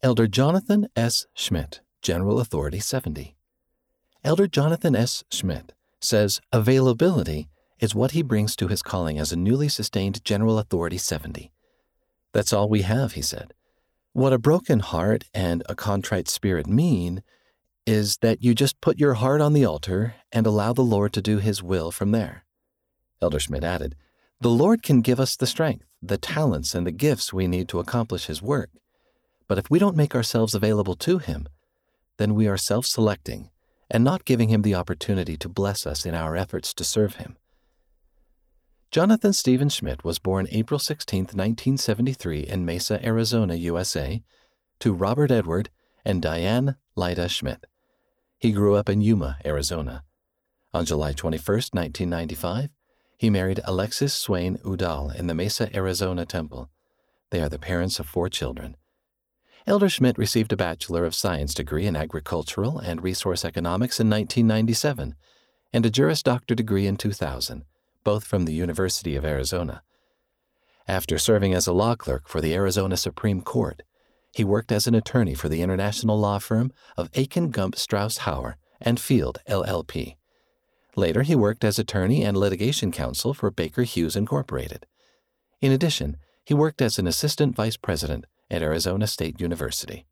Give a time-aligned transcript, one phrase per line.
[0.00, 1.26] Elder Jonathan S.
[1.34, 3.34] Schmidt, General Authority 70.
[4.22, 5.24] Elder Jonathan S.
[5.28, 7.48] Schmidt says availability
[7.80, 11.50] is what he brings to his calling as a newly sustained General Authority 70.
[12.32, 13.54] That's all we have, he said.
[14.12, 17.24] What a broken heart and a contrite spirit mean
[17.84, 21.20] is that you just put your heart on the altar and allow the Lord to
[21.20, 22.44] do his will from there.
[23.20, 23.96] Elder Schmidt added,
[24.40, 27.80] The Lord can give us the strength, the talents, and the gifts we need to
[27.80, 28.70] accomplish his work.
[29.48, 31.48] But if we don't make ourselves available to him,
[32.18, 33.50] then we are self selecting
[33.90, 37.38] and not giving him the opportunity to bless us in our efforts to serve him.
[38.90, 44.22] Jonathan Stephen Schmidt was born April 16, 1973, in Mesa, Arizona, USA,
[44.80, 45.70] to Robert Edward
[46.04, 47.66] and Diane Lyda Schmidt.
[48.38, 50.04] He grew up in Yuma, Arizona.
[50.72, 52.70] On July 21, 1995,
[53.16, 56.70] he married Alexis Swain Udall in the Mesa, Arizona temple.
[57.30, 58.76] They are the parents of four children.
[59.68, 65.14] Elder Schmidt received a Bachelor of Science degree in Agricultural and Resource Economics in 1997
[65.74, 67.66] and a Juris Doctor degree in 2000,
[68.02, 69.82] both from the University of Arizona.
[70.88, 73.82] After serving as a law clerk for the Arizona Supreme Court,
[74.32, 78.54] he worked as an attorney for the international law firm of Akin Gump Strauss Hauer
[78.80, 80.16] and Feld, LLP.
[80.96, 84.86] Later, he worked as attorney and litigation counsel for Baker Hughes Incorporated.
[85.60, 86.16] In addition,
[86.48, 90.06] he worked as an assistant vice president at Arizona State University.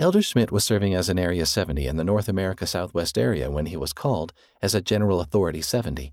[0.00, 3.66] Elder Schmidt was serving as an Area 70 in the North America Southwest area when
[3.66, 6.12] he was called as a General Authority 70.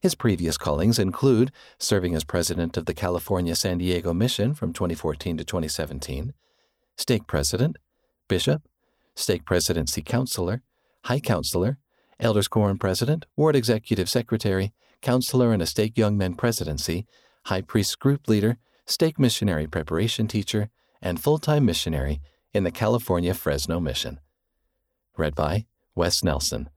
[0.00, 5.38] His previous callings include serving as president of the California San Diego Mission from 2014
[5.38, 6.34] to 2017,
[6.96, 7.78] stake president,
[8.28, 8.62] bishop,
[9.16, 10.62] stake presidency counselor,
[11.06, 11.78] high counselor,
[12.20, 17.08] elders quorum president, ward executive secretary, counselor in a stake young men presidency,
[17.44, 22.20] high priest group leader, stake missionary preparation teacher, and full time missionary
[22.52, 24.20] in the California Fresno Mission.
[25.16, 26.70] Read by Wes Nelson.